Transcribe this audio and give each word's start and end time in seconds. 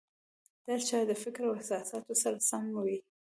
د 0.65 0.67
هر 0.73 0.81
چا 0.89 0.99
د 1.07 1.11
فکر 1.23 1.41
او 1.47 1.53
احساساتو 1.57 2.13
سره 2.23 2.37
سم 2.49 2.63
وو. 2.75 2.97